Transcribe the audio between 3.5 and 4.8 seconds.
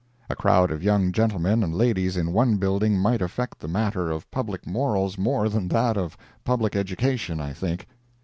the matter of public